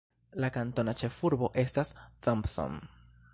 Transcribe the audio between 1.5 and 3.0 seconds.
estas Thomson.